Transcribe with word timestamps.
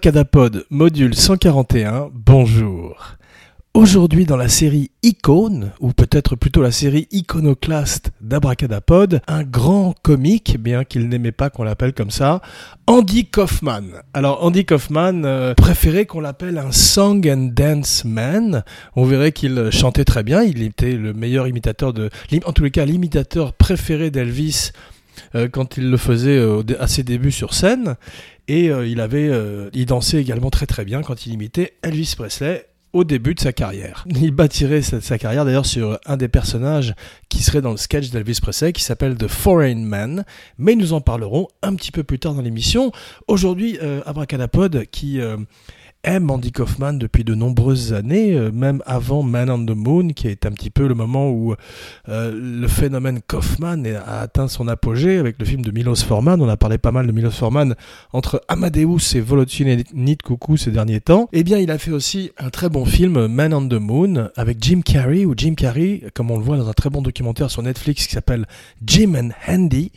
Abracadapod, 0.00 0.64
module 0.70 1.14
141, 1.14 2.08
bonjour. 2.14 3.16
Aujourd'hui 3.74 4.24
dans 4.24 4.38
la 4.38 4.48
série 4.48 4.90
Icône, 5.02 5.72
ou 5.78 5.92
peut-être 5.92 6.36
plutôt 6.36 6.62
la 6.62 6.70
série 6.70 7.06
Iconoclaste 7.10 8.10
d'Abracadapod, 8.22 9.20
un 9.26 9.42
grand 9.42 9.94
comique, 10.00 10.56
bien 10.58 10.84
qu'il 10.84 11.06
n'aimait 11.10 11.32
pas 11.32 11.50
qu'on 11.50 11.64
l'appelle 11.64 11.92
comme 11.92 12.10
ça, 12.10 12.40
Andy 12.86 13.26
Kaufman. 13.26 14.00
Alors 14.14 14.42
Andy 14.42 14.64
Kaufman 14.64 15.26
euh, 15.26 15.52
préférait 15.52 16.06
qu'on 16.06 16.20
l'appelle 16.20 16.56
un 16.56 16.72
song 16.72 17.20
and 17.28 17.50
dance 17.52 18.06
man. 18.06 18.64
On 18.96 19.04
verrait 19.04 19.32
qu'il 19.32 19.68
chantait 19.70 20.06
très 20.06 20.22
bien, 20.22 20.42
il 20.42 20.62
était 20.62 20.92
le 20.92 21.12
meilleur 21.12 21.46
imitateur 21.46 21.92
de... 21.92 22.08
En 22.46 22.52
tous 22.54 22.64
les 22.64 22.70
cas, 22.70 22.86
l'imitateur 22.86 23.52
préféré 23.52 24.10
d'Elvis 24.10 24.72
euh, 25.34 25.48
quand 25.48 25.76
il 25.76 25.90
le 25.90 25.96
faisait 25.96 26.38
euh, 26.38 26.62
à 26.78 26.86
ses 26.86 27.02
débuts 27.02 27.32
sur 27.32 27.54
scène. 27.54 27.96
Et 28.52 28.64
il 28.66 29.00
avait, 29.00 29.30
il 29.72 29.86
dansait 29.86 30.20
également 30.20 30.50
très 30.50 30.66
très 30.66 30.84
bien 30.84 31.02
quand 31.02 31.24
il 31.24 31.32
imitait 31.32 31.74
Elvis 31.82 32.14
Presley 32.16 32.66
au 32.92 33.04
début 33.04 33.34
de 33.34 33.40
sa 33.40 33.52
carrière. 33.52 34.04
Il 34.20 34.32
bâtirait 34.32 34.82
sa, 34.82 35.18
carrière 35.18 35.44
d'ailleurs 35.44 35.66
sur 35.66 35.98
un 36.06 36.16
des 36.16 36.28
personnages 36.28 36.94
qui 37.28 37.42
serait 37.42 37.60
dans 37.60 37.70
le 37.70 37.76
sketch 37.76 38.10
d'Elvis 38.10 38.38
Presley 38.42 38.72
qui 38.72 38.82
s'appelle 38.82 39.16
The 39.16 39.28
Foreign 39.28 39.84
Man, 39.84 40.24
mais 40.58 40.74
nous 40.74 40.92
en 40.92 41.00
parlerons 41.00 41.48
un 41.62 41.74
petit 41.74 41.92
peu 41.92 42.02
plus 42.02 42.18
tard 42.18 42.34
dans 42.34 42.42
l'émission. 42.42 42.90
Aujourd'hui, 43.28 43.78
euh, 43.82 44.00
Abracadapod 44.06 44.86
qui... 44.90 45.20
Aime 46.02 46.30
Andy 46.30 46.50
Kaufman 46.50 46.94
depuis 46.94 47.24
de 47.24 47.34
nombreuses 47.34 47.92
années, 47.92 48.34
euh, 48.34 48.50
même 48.50 48.82
avant 48.86 49.22
Man 49.22 49.50
on 49.50 49.66
the 49.66 49.76
Moon, 49.76 50.08
qui 50.08 50.28
est 50.28 50.46
un 50.46 50.50
petit 50.52 50.70
peu 50.70 50.88
le 50.88 50.94
moment 50.94 51.30
où 51.30 51.54
euh, 52.08 52.32
le 52.34 52.68
phénomène 52.68 53.20
Kaufman 53.26 53.84
a 53.84 54.20
atteint 54.20 54.48
son 54.48 54.66
apogée 54.66 55.18
avec 55.18 55.38
le 55.38 55.44
film 55.44 55.60
de 55.60 55.70
Milos 55.70 55.96
Forman. 55.96 56.40
On 56.40 56.48
a 56.48 56.56
parlé 56.56 56.78
pas 56.78 56.90
mal 56.90 57.06
de 57.06 57.12
Milos 57.12 57.32
Forman 57.32 57.74
entre 58.14 58.42
Amadeus 58.48 59.14
et 59.14 59.20
Volodymyr 59.20 60.16
Coucou 60.24 60.56
ces 60.56 60.70
derniers 60.70 61.00
temps. 61.00 61.28
Eh 61.34 61.44
bien, 61.44 61.58
il 61.58 61.70
a 61.70 61.76
fait 61.76 61.90
aussi 61.90 62.30
un 62.38 62.48
très 62.48 62.70
bon 62.70 62.86
film, 62.86 63.26
Man 63.26 63.52
on 63.52 63.68
the 63.68 63.74
Moon, 63.74 64.30
avec 64.36 64.56
Jim 64.62 64.80
Carrey, 64.82 65.26
où 65.26 65.34
Jim 65.36 65.52
Carrey, 65.54 66.04
comme 66.14 66.30
on 66.30 66.38
le 66.38 66.44
voit 66.44 66.56
dans 66.56 66.68
un 66.68 66.72
très 66.72 66.88
bon 66.88 67.02
documentaire 67.02 67.50
sur 67.50 67.62
Netflix 67.62 68.06
qui 68.06 68.14
s'appelle 68.14 68.46
Jim 68.86 69.12
and 69.14 69.30
Handy, 69.46 69.92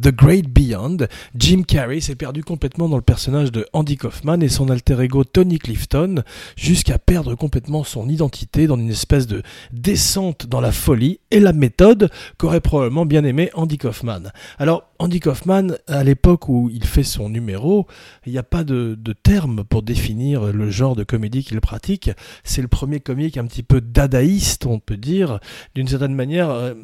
The 0.00 0.14
Great 0.14 0.48
Beyond, 0.48 0.98
Jim 1.34 1.62
Carrey 1.66 2.00
s'est 2.00 2.14
perdu 2.14 2.42
complètement 2.42 2.88
dans 2.88 2.96
le 2.96 3.02
personnage 3.02 3.52
de 3.52 3.66
Andy 3.72 3.96
Kaufman 3.96 4.40
et 4.40 4.48
son 4.48 4.70
alter 4.70 5.00
ego 5.00 5.24
Tony 5.24 5.58
Clifton, 5.58 6.22
jusqu'à 6.56 6.98
perdre 6.98 7.34
complètement 7.34 7.84
son 7.84 8.08
identité 8.08 8.66
dans 8.66 8.76
une 8.76 8.90
espèce 8.90 9.26
de 9.26 9.42
descente 9.72 10.46
dans 10.46 10.60
la 10.60 10.72
folie 10.72 11.20
et 11.30 11.40
la 11.40 11.52
méthode 11.52 12.10
qu'aurait 12.38 12.60
probablement 12.60 13.06
bien 13.06 13.24
aimé 13.24 13.50
Andy 13.54 13.78
Kaufman. 13.78 14.32
Alors, 14.58 14.84
Andy 14.98 15.20
Kaufman, 15.20 15.76
à 15.88 16.04
l'époque 16.04 16.48
où 16.48 16.70
il 16.72 16.84
fait 16.84 17.02
son 17.02 17.28
numéro, 17.28 17.86
il 18.26 18.32
n'y 18.32 18.38
a 18.38 18.42
pas 18.42 18.64
de, 18.64 18.96
de, 18.98 19.12
terme 19.12 19.64
pour 19.64 19.82
définir 19.82 20.52
le 20.52 20.70
genre 20.70 20.96
de 20.96 21.04
comédie 21.04 21.44
qu'il 21.44 21.60
pratique. 21.60 22.10
C'est 22.44 22.62
le 22.62 22.68
premier 22.68 23.00
comique 23.00 23.36
un 23.36 23.46
petit 23.46 23.62
peu 23.62 23.80
dadaïste, 23.80 24.66
on 24.66 24.78
peut 24.78 24.96
dire, 24.96 25.40
d'une 25.74 25.88
certaine 25.88 26.14
manière 26.14 26.74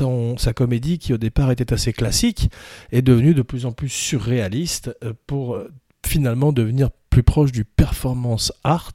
euh, 0.00 0.36
sa 0.36 0.52
comédie, 0.52 0.98
qui 0.98 1.12
au 1.12 1.18
départ 1.18 1.50
était 1.50 1.72
assez 1.72 1.92
classique, 1.92 2.50
est 2.90 3.02
devenue 3.02 3.34
de 3.34 3.42
plus 3.42 3.66
en 3.66 3.72
plus 3.72 3.88
surréaliste 3.88 4.96
euh, 5.04 5.12
pour 5.26 5.54
euh, 5.54 5.70
finalement 6.06 6.52
devenir 6.52 6.90
plus 7.12 7.22
proche 7.22 7.52
du 7.52 7.66
performance 7.66 8.54
art 8.64 8.94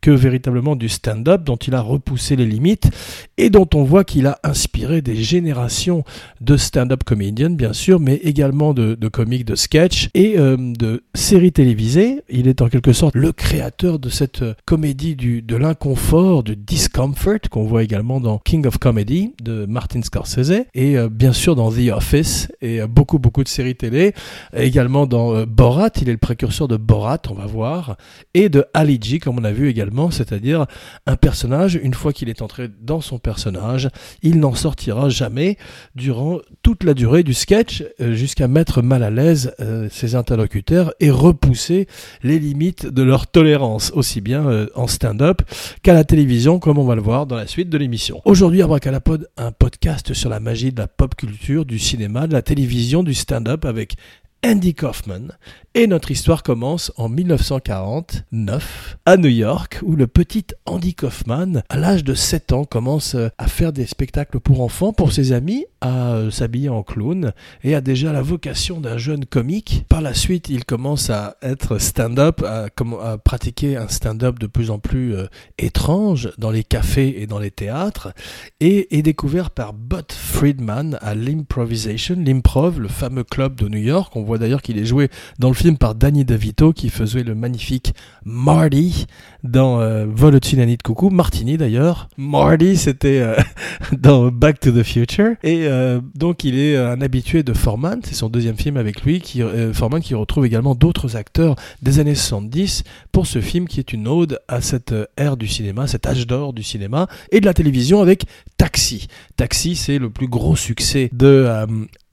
que 0.00 0.10
véritablement 0.10 0.74
du 0.74 0.88
stand-up 0.88 1.44
dont 1.44 1.56
il 1.56 1.74
a 1.74 1.82
repoussé 1.82 2.34
les 2.34 2.46
limites 2.46 2.88
et 3.36 3.50
dont 3.50 3.68
on 3.74 3.84
voit 3.84 4.04
qu'il 4.04 4.26
a 4.26 4.38
inspiré 4.42 5.02
des 5.02 5.16
générations 5.16 6.02
de 6.40 6.56
stand-up 6.56 7.04
comédiens 7.04 7.50
bien 7.50 7.74
sûr 7.74 8.00
mais 8.00 8.14
également 8.16 8.72
de, 8.72 8.94
de 8.94 9.08
comiques 9.08 9.44
de 9.44 9.54
sketch 9.54 10.08
et 10.14 10.38
euh, 10.38 10.56
de 10.58 11.04
séries 11.14 11.52
télévisées. 11.52 12.22
Il 12.30 12.48
est 12.48 12.62
en 12.62 12.70
quelque 12.70 12.94
sorte 12.94 13.14
le 13.14 13.32
créateur 13.32 13.98
de 13.98 14.08
cette 14.08 14.42
comédie 14.64 15.14
du, 15.14 15.42
de 15.42 15.56
l'inconfort 15.56 16.42
du 16.42 16.56
discomfort 16.56 17.40
qu'on 17.50 17.64
voit 17.64 17.82
également 17.82 18.18
dans 18.18 18.38
King 18.38 18.66
of 18.66 18.78
Comedy 18.78 19.34
de 19.42 19.66
Martin 19.66 20.00
Scorsese 20.00 20.64
et 20.74 20.96
euh, 20.96 21.10
bien 21.10 21.34
sûr 21.34 21.54
dans 21.54 21.70
The 21.70 21.90
Office 21.92 22.50
et 22.62 22.80
euh, 22.80 22.86
beaucoup 22.86 23.18
beaucoup 23.18 23.44
de 23.44 23.48
séries 23.48 23.76
télé. 23.76 24.14
Également 24.56 25.06
dans 25.06 25.44
Borat 25.44 25.90
il 26.00 26.08
est 26.08 26.12
le 26.12 26.18
précurseur 26.18 26.66
de 26.66 26.78
Borat 26.78 27.20
on 27.28 27.34
va 27.34 27.41
voir, 27.46 27.96
et 28.34 28.48
de 28.48 28.64
Ali 28.74 28.98
G, 29.00 29.18
comme 29.18 29.38
on 29.38 29.44
a 29.44 29.52
vu 29.52 29.68
également, 29.68 30.10
c'est-à-dire 30.10 30.66
un 31.06 31.16
personnage, 31.16 31.78
une 31.82 31.94
fois 31.94 32.12
qu'il 32.12 32.28
est 32.28 32.42
entré 32.42 32.68
dans 32.80 33.00
son 33.00 33.18
personnage, 33.18 33.88
il 34.22 34.38
n'en 34.40 34.54
sortira 34.54 35.08
jamais 35.08 35.56
durant 35.94 36.40
toute 36.62 36.84
la 36.84 36.94
durée 36.94 37.22
du 37.22 37.34
sketch, 37.34 37.84
euh, 38.00 38.14
jusqu'à 38.14 38.48
mettre 38.48 38.82
mal 38.82 39.02
à 39.02 39.10
l'aise 39.10 39.54
euh, 39.60 39.88
ses 39.90 40.14
interlocuteurs 40.14 40.92
et 41.00 41.10
repousser 41.10 41.86
les 42.22 42.38
limites 42.38 42.86
de 42.86 43.02
leur 43.02 43.26
tolérance, 43.26 43.92
aussi 43.94 44.20
bien 44.20 44.46
euh, 44.46 44.66
en 44.74 44.86
stand-up 44.86 45.42
qu'à 45.82 45.94
la 45.94 46.04
télévision, 46.04 46.58
comme 46.58 46.78
on 46.78 46.84
va 46.84 46.94
le 46.94 47.02
voir 47.02 47.26
dans 47.26 47.36
la 47.36 47.46
suite 47.46 47.70
de 47.70 47.78
l'émission. 47.78 48.20
Aujourd'hui, 48.24 48.62
Abracalapod, 48.62 49.28
un 49.36 49.52
podcast 49.52 50.14
sur 50.14 50.30
la 50.30 50.40
magie 50.40 50.72
de 50.72 50.80
la 50.80 50.88
pop 50.88 51.14
culture, 51.14 51.64
du 51.64 51.78
cinéma, 51.78 52.26
de 52.26 52.32
la 52.32 52.42
télévision, 52.42 53.02
du 53.02 53.14
stand-up 53.14 53.64
avec 53.64 53.96
Andy 54.44 54.74
Kaufman. 54.74 55.28
Et 55.74 55.86
notre 55.86 56.10
histoire 56.10 56.42
commence 56.42 56.92
en 56.98 57.08
1949 57.08 58.98
à 59.06 59.16
New 59.16 59.30
York 59.30 59.80
où 59.82 59.96
le 59.96 60.06
petit 60.06 60.44
Andy 60.66 60.94
Kaufman, 60.94 61.62
à 61.70 61.78
l'âge 61.78 62.04
de 62.04 62.12
7 62.12 62.52
ans, 62.52 62.64
commence 62.64 63.16
à 63.38 63.48
faire 63.48 63.72
des 63.72 63.86
spectacles 63.86 64.38
pour 64.38 64.60
enfants, 64.60 64.92
pour 64.92 65.12
ses 65.12 65.32
amis, 65.32 65.64
à 65.80 66.12
euh, 66.12 66.30
s'habiller 66.30 66.68
en 66.68 66.82
clown 66.82 67.32
et 67.64 67.74
a 67.74 67.80
déjà 67.80 68.12
la 68.12 68.20
vocation 68.20 68.82
d'un 68.82 68.98
jeune 68.98 69.24
comique. 69.24 69.86
Par 69.88 70.02
la 70.02 70.12
suite, 70.12 70.50
il 70.50 70.66
commence 70.66 71.08
à 71.08 71.36
être 71.40 71.78
stand-up, 71.78 72.42
à, 72.44 72.68
pratiquer 73.16 73.78
un 73.78 73.88
stand-up 73.88 74.38
de 74.38 74.46
plus 74.46 74.70
en 74.70 74.78
plus 74.78 75.14
euh, 75.14 75.26
étrange 75.56 76.32
dans 76.36 76.50
les 76.50 76.64
cafés 76.64 77.22
et 77.22 77.26
dans 77.26 77.38
les 77.38 77.50
théâtres 77.50 78.12
et 78.60 78.98
est 78.98 79.02
découvert 79.02 79.48
par 79.48 79.72
Bud 79.72 80.12
Friedman 80.12 80.98
à 81.00 81.14
l'Improvisation, 81.14 82.16
l'Improv, 82.18 82.78
le 82.78 82.88
fameux 82.88 83.24
club 83.24 83.54
de 83.54 83.68
New 83.68 83.78
York. 83.80 84.14
On 84.16 84.22
voit 84.22 84.36
d'ailleurs 84.36 84.60
qu'il 84.60 84.76
est 84.76 84.84
joué 84.84 85.08
dans 85.38 85.48
le 85.48 85.61
film 85.62 85.78
par 85.78 85.94
Danny 85.94 86.24
DeVito 86.24 86.72
qui 86.72 86.88
faisait 86.88 87.22
le 87.22 87.36
magnifique 87.36 87.94
Marty 88.24 89.06
dans 89.44 89.78
euh, 89.78 90.06
Vol 90.08 90.34
au-dessus 90.34 90.56
de 90.56 90.82
coucou. 90.82 91.08
Martini 91.08 91.56
d'ailleurs. 91.56 92.08
Marty 92.16 92.76
c'était 92.76 93.20
euh, 93.20 93.36
dans 93.92 94.32
Back 94.32 94.58
to 94.58 94.72
the 94.72 94.82
Future. 94.82 95.36
Et 95.44 95.68
euh, 95.68 96.00
donc 96.16 96.42
il 96.42 96.58
est 96.58 96.76
un 96.76 97.00
habitué 97.00 97.44
de 97.44 97.52
Foreman. 97.52 98.00
C'est 98.02 98.16
son 98.16 98.28
deuxième 98.28 98.56
film 98.56 98.76
avec 98.76 99.02
lui. 99.02 99.20
Qui, 99.20 99.40
euh, 99.40 99.72
Foreman 99.72 100.02
qui 100.02 100.16
retrouve 100.16 100.46
également 100.46 100.74
d'autres 100.74 101.14
acteurs 101.14 101.54
des 101.80 102.00
années 102.00 102.16
70 102.16 102.82
pour 103.12 103.28
ce 103.28 103.40
film 103.40 103.68
qui 103.68 103.78
est 103.78 103.92
une 103.92 104.08
ode 104.08 104.40
à 104.48 104.62
cette 104.62 104.92
ère 105.16 105.36
du 105.36 105.46
cinéma, 105.46 105.86
cet 105.86 106.08
âge 106.08 106.26
d'or 106.26 106.54
du 106.54 106.64
cinéma 106.64 107.06
et 107.30 107.38
de 107.38 107.46
la 107.46 107.54
télévision 107.54 108.00
avec 108.00 108.24
Taxi. 108.56 109.06
Taxi 109.36 109.76
c'est 109.76 110.00
le 110.00 110.10
plus 110.10 110.26
gros 110.26 110.56
succès 110.56 111.08
de 111.12 111.46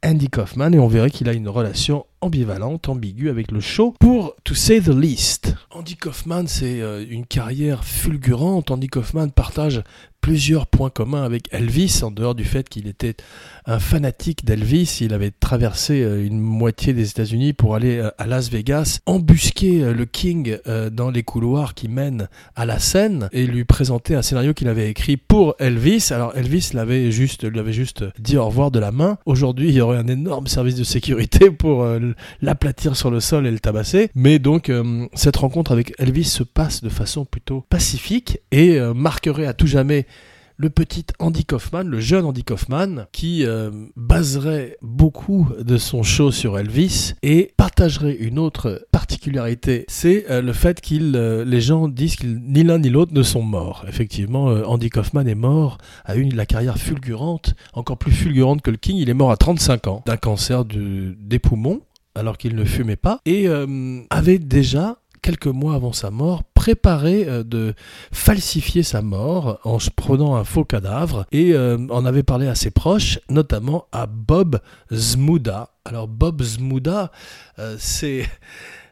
Andy 0.06 0.30
Kaufman 0.30 0.72
et 0.72 0.80
on 0.80 0.88
verrait 0.88 1.10
qu'il 1.10 1.28
a 1.30 1.34
une 1.34 1.50
relation 1.50 2.06
ambivalente, 2.22 2.90
ambiguë 2.90 3.30
avec 3.30 3.52
le 3.52 3.60
show. 3.60 3.96
Pour 4.00 4.36
To 4.44 4.54
Say 4.54 4.82
the 4.82 4.90
Least, 4.90 5.56
Andy 5.72 5.96
Kaufman, 5.96 6.48
c'est 6.48 6.82
euh, 6.82 7.06
une 7.10 7.26
carrière 7.26 7.86
fulgurante. 7.86 8.72
Andy 8.72 8.88
Kaufman 8.88 9.30
partage 9.30 9.84
plusieurs 10.20 10.68
points 10.68 10.90
communs 10.90 11.24
avec 11.24 11.48
Elvis, 11.54 12.02
en 12.04 12.12
dehors 12.12 12.36
du 12.36 12.44
fait 12.44 12.68
qu'il 12.68 12.88
était 12.88 13.16
un 13.66 13.80
fanatique 13.80 14.44
d'Elvis. 14.44 14.98
Il 15.00 15.14
avait 15.14 15.32
traversé 15.32 16.02
euh, 16.02 16.26
une 16.26 16.40
moitié 16.40 16.94
des 16.94 17.10
États-Unis 17.10 17.54
pour 17.54 17.76
aller 17.76 18.00
euh, 18.00 18.10
à 18.18 18.28
Las 18.28 18.50
Vegas, 18.50 19.00
embusquer 19.06 19.94
le 19.94 20.06
King 20.06 20.58
dans 20.92 21.12
les 21.12 21.24
couloirs 21.24 21.74
qui 21.74 21.88
mènent 21.88 22.28
à 22.56 22.66
la 22.66 22.80
scène 22.80 23.30
et 23.32 23.46
lui 23.46 23.64
présenter 23.64 24.16
un 24.16 24.22
scénario 24.22 24.54
qu'il 24.54 24.68
avait 24.68 24.90
écrit 24.90 25.18
pour 25.18 25.56
Elvis. 25.60 26.10
Alors 26.12 26.36
Elvis 26.36 26.72
l'avait 26.74 27.12
juste, 27.12 27.50
lui 27.50 27.60
avait 27.60 27.74
juste 27.74 28.04
dit 28.20 28.38
au 28.38 28.46
revoir 28.46 28.72
de 28.72 28.80
la 28.80 28.92
main. 28.92 29.18
Aujourd'hui, 29.26 29.70
il 29.70 29.76
y 29.76 29.82
aurait 29.82 29.98
un 29.98 30.08
énorme 30.08 30.48
service 30.48 30.76
de 30.76 30.84
sécurité 30.84 31.52
pour 31.52 31.86
l'aplatir 32.42 32.96
sur 32.96 33.12
le 33.12 33.20
sol 33.20 33.48
et 33.48 33.52
le 33.52 33.60
tabasser. 33.60 34.10
Mais 34.16 34.40
donc, 34.40 34.70
euh, 34.70 35.08
cette 35.14 35.38
rencontre 35.38 35.72
avec 35.72 35.94
Elvis 36.00 36.26
se 36.26 36.44
passe 36.44 36.82
de 36.84 36.90
façon 36.90 37.26
plutôt 37.26 37.66
pacifique 37.70 38.40
et 38.52 38.80
euh, 38.80 38.94
marquerait 38.94 39.46
à 39.46 39.54
tout 39.54 39.68
jamais 39.68 40.06
le 40.62 40.70
petit 40.70 41.06
Andy 41.20 41.46
Kaufman, 41.46 41.84
le 41.84 42.02
jeune 42.02 42.26
Andy 42.26 42.44
Kaufman, 42.44 43.06
qui 43.14 43.46
euh, 43.46 43.72
baserait 43.96 44.76
beaucoup 44.82 45.48
de 45.58 45.78
son 45.78 46.04
show 46.04 46.32
sur 46.32 46.60
Elvis 46.60 47.14
et 47.24 47.54
partagerait 47.56 48.16
une 48.16 48.38
autre 48.38 48.86
particularité, 48.92 49.86
c'est 49.88 50.26
le 50.30 50.52
fait 50.52 50.82
qu'il, 50.82 51.14
les 51.14 51.62
gens 51.62 51.88
disent 51.88 52.18
que 52.18 52.28
ni 52.28 52.64
l'un 52.64 52.78
ni 52.78 52.90
l'autre 52.90 53.14
ne 53.14 53.24
sont 53.24 53.42
morts. 53.42 53.86
Effectivement, 53.88 54.48
Andy 54.48 54.90
Kaufman 54.90 55.26
est 55.28 55.36
mort, 55.36 55.78
a 56.04 56.18
eu 56.18 56.28
la 56.28 56.46
carrière 56.46 56.78
fulgurante, 56.78 57.56
encore 57.72 57.98
plus 57.98 58.12
fulgurante 58.12 58.62
que 58.62 58.70
le 58.70 58.78
King. 58.78 58.98
Il 58.98 59.10
est 59.10 59.14
mort 59.14 59.32
à 59.32 59.38
35 59.38 59.88
ans 59.88 60.04
d'un 60.06 60.18
cancer 60.18 60.66
des 60.66 61.40
poumons 61.40 61.82
alors 62.16 62.38
qu'il 62.38 62.56
ne 62.56 62.66
fumait 62.66 62.96
pas, 62.96 63.20
et 63.26 63.48
euh, 63.48 64.02
avait 64.10 64.40
déjà, 64.40 64.98
quelques 65.22 65.48
mois 65.48 65.76
avant 65.76 65.94
sa 65.94 66.12
mort, 66.12 66.44
préparé 66.44 67.26
euh, 67.28 67.44
de 67.44 67.74
falsifier 68.12 68.84
sa 68.84 69.02
mort 69.02 69.60
en 69.64 69.78
prenant 69.96 70.36
un 70.36 70.44
faux 70.44 70.66
cadavre, 70.66 71.26
et 71.32 71.54
euh, 71.54 71.78
en 71.90 72.06
avait 72.06 72.24
parlé 72.24 72.48
à 72.48 72.56
ses 72.56 72.72
proches, 72.72 73.20
notamment 73.30 73.88
à 73.92 74.06
Bob 74.06 74.60
Zmuda. 74.92 75.70
Alors 75.86 76.08
Bob 76.08 76.42
Zmuda, 76.44 77.12
c'est 77.78 78.30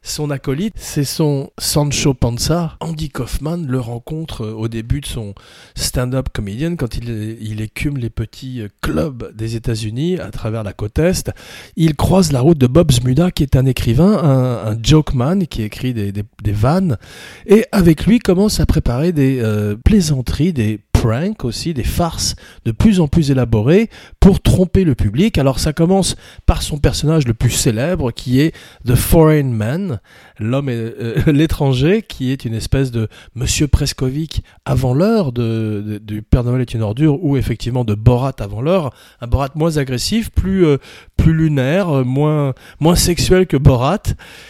son 0.07 0.29
acolyte, 0.29 0.73
c'est 0.77 1.03
son 1.03 1.51
Sancho 1.57 2.13
Panza. 2.13 2.77
Andy 2.79 3.09
Kaufman 3.09 3.65
le 3.67 3.79
rencontre 3.79 4.45
euh, 4.45 4.53
au 4.53 4.67
début 4.67 5.01
de 5.01 5.05
son 5.05 5.35
stand-up 5.75 6.29
comedian 6.33 6.75
quand 6.75 6.97
il, 6.97 7.61
écume 7.61 7.97
les 7.97 8.09
petits 8.09 8.61
euh, 8.61 8.69
clubs 8.81 9.35
des 9.35 9.55
États-Unis 9.55 10.19
à 10.19 10.31
travers 10.31 10.63
la 10.63 10.73
côte 10.73 10.99
Est. 10.99 11.31
Il 11.75 11.95
croise 11.95 12.31
la 12.31 12.41
route 12.41 12.57
de 12.57 12.67
Bob 12.67 12.91
Zmuda, 12.91 13.31
qui 13.31 13.43
est 13.43 13.55
un 13.55 13.65
écrivain, 13.65 14.17
un, 14.23 14.71
un 14.71 14.77
joke 14.81 15.13
man 15.13 15.45
qui 15.47 15.63
écrit 15.63 15.93
des, 15.93 16.13
vannes, 16.45 16.97
et 17.45 17.65
avec 17.71 18.05
lui 18.05 18.19
commence 18.19 18.59
à 18.59 18.65
préparer 18.65 19.11
des 19.11 19.39
euh, 19.41 19.75
plaisanteries, 19.75 20.53
des 20.53 20.79
pranks 21.01 21.45
aussi, 21.45 21.73
des 21.73 21.83
farces 21.83 22.35
de 22.65 22.71
plus 22.71 22.99
en 22.99 23.07
plus 23.07 23.31
élaborées 23.31 23.89
pour 24.19 24.41
tromper 24.41 24.83
le 24.83 24.95
public. 24.95 25.37
Alors 25.37 25.59
ça 25.59 25.73
commence 25.73 26.15
par 26.45 26.61
son 26.61 26.77
personnage 26.77 27.27
le 27.27 27.33
plus 27.33 27.51
célèbre 27.51 28.11
qui 28.11 28.41
est 28.41 28.53
The 28.85 28.95
Foreign 28.95 29.51
Man, 29.51 29.99
l'homme 30.39 30.69
euh, 30.69 31.15
l'étranger 31.27 32.01
qui 32.01 32.31
est 32.31 32.45
une 32.45 32.53
espèce 32.53 32.91
de 32.91 33.07
Monsieur 33.35 33.67
Prescovic 33.67 34.43
avant 34.65 34.93
l'heure 34.93 35.31
du 35.31 36.21
Père 36.21 36.43
Noël 36.43 36.61
est 36.61 36.73
une 36.73 36.81
ordure 36.81 37.23
ou 37.23 37.37
effectivement 37.37 37.83
de 37.83 37.93
Borat 37.93 38.35
avant 38.39 38.61
l'heure, 38.61 38.93
un 39.21 39.27
Borat 39.27 39.49
moins 39.55 39.77
agressif, 39.77 40.31
plus 40.31 40.65
euh, 40.65 40.77
lunaire, 41.25 41.89
euh, 41.89 42.03
moins 42.05 42.53
moins 42.79 42.95
sexuel 42.95 43.47
que 43.47 43.57
Borat 43.57 44.03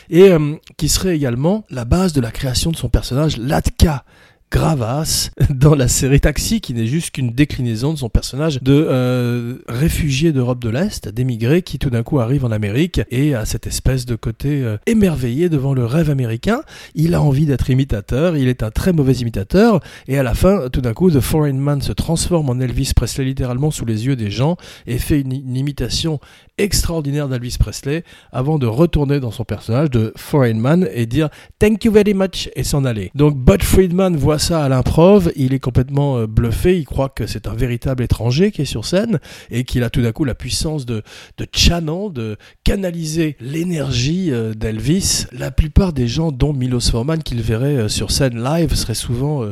et 0.09 0.29
qui 0.77 0.89
serait 0.89 1.15
également 1.15 1.65
la 1.71 1.85
base 1.85 2.13
de 2.13 2.21
la 2.21 2.29
création 2.29 2.69
de 2.69 2.75
son 2.75 2.87
personnage 2.87 3.37
Latka 3.37 4.03
Gravas 4.49 5.29
dans 5.49 5.75
la 5.75 5.89
série 5.89 6.21
Taxi, 6.21 6.61
qui 6.61 6.73
n'est 6.73 6.85
juste 6.85 7.11
qu'une 7.11 7.31
déclinaison 7.31 7.93
de 7.93 7.97
son 7.97 8.09
personnage 8.09 8.61
de 8.63 8.87
euh, 8.89 9.55
réfugié 9.67 10.31
d'Europe 10.31 10.59
de 10.59 10.69
l'Est, 10.69 11.09
d'émigré 11.09 11.61
qui 11.61 11.79
tout 11.79 11.89
d'un 11.89 12.03
coup 12.03 12.19
arrive 12.19 12.45
en 12.45 12.51
Amérique 12.51 13.01
et 13.11 13.35
a 13.35 13.45
cette 13.45 13.67
espèce 13.67 14.05
de 14.05 14.15
côté 14.15 14.63
euh, 14.63 14.77
émerveillé 14.85 15.49
devant 15.49 15.73
le 15.73 15.85
rêve 15.85 16.09
américain. 16.09 16.61
Il 16.95 17.13
a 17.13 17.21
envie 17.21 17.45
d'être 17.45 17.69
imitateur, 17.69 18.37
il 18.37 18.47
est 18.47 18.63
un 18.63 18.71
très 18.71 18.93
mauvais 18.93 19.13
imitateur 19.13 19.81
et 20.07 20.17
à 20.17 20.23
la 20.23 20.33
fin, 20.33 20.69
tout 20.69 20.81
d'un 20.81 20.93
coup, 20.93 21.11
The 21.11 21.19
Foreign 21.19 21.57
Man 21.57 21.81
se 21.81 21.91
transforme 21.91 22.49
en 22.49 22.59
Elvis 22.59 22.93
Presley 22.95 23.25
littéralement 23.25 23.71
sous 23.71 23.85
les 23.85 24.05
yeux 24.05 24.15
des 24.15 24.31
gens 24.31 24.55
et 24.85 24.97
fait 24.97 25.19
une, 25.19 25.33
une 25.33 25.57
imitation 25.57 26.21
extraordinaire 26.57 27.27
d'Elvis 27.27 27.57
Presley 27.59 28.03
avant 28.31 28.57
de 28.57 28.65
retourner 28.65 29.19
dans 29.19 29.31
son 29.31 29.43
personnage 29.43 29.91
de 29.91 30.13
Foreign 30.15 30.59
Man 30.59 30.87
et 30.93 31.05
dire 31.05 31.29
Thank 31.59 31.85
you 31.85 31.91
very 31.91 32.13
much 32.13 32.49
et 32.55 32.63
s'en 32.63 32.85
aller. 32.85 33.11
Donc 33.13 33.37
Bud 33.37 33.61
Friedman 33.61 34.15
voit 34.15 34.36
ça 34.37 34.63
à 34.63 34.69
l'improv, 34.69 35.31
il 35.35 35.53
est 35.53 35.59
complètement 35.59 36.17
euh, 36.17 36.27
bluffé, 36.27 36.77
il 36.77 36.85
croit 36.85 37.09
que 37.09 37.27
c'est 37.27 37.47
un 37.47 37.53
véritable 37.53 38.03
étranger 38.03 38.51
qui 38.51 38.61
est 38.61 38.65
sur 38.65 38.85
scène 38.85 39.19
et 39.49 39.63
qu'il 39.63 39.83
a 39.83 39.89
tout 39.89 40.01
d'un 40.01 40.11
coup 40.11 40.23
la 40.23 40.35
puissance 40.35 40.85
de, 40.85 41.03
de 41.37 41.47
channel, 41.51 42.11
de 42.11 42.37
canaliser 42.63 43.37
l'énergie 43.39 44.31
euh, 44.31 44.53
d'Elvis. 44.53 45.25
La 45.31 45.51
plupart 45.51 45.93
des 45.93 46.07
gens, 46.07 46.31
dont 46.31 46.53
Milos 46.53 46.91
Forman, 46.91 47.21
qu'il 47.21 47.41
verrait 47.41 47.77
euh, 47.77 47.87
sur 47.87 48.11
scène 48.11 48.43
live, 48.43 48.73
seraient 48.73 48.93
souvent 48.93 49.43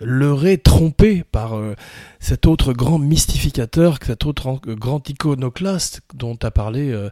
leurrés, 0.00 0.58
trompés 0.58 1.24
par 1.30 1.58
cet 2.20 2.46
autre 2.46 2.72
grand 2.72 2.98
mystificateur, 2.98 3.98
cet 4.04 4.26
autre 4.26 4.60
grand 4.66 5.08
iconoclaste 5.08 6.02
dont 6.14 6.36
a 6.42 6.50
parlé 6.50 6.90
euh, 6.90 7.10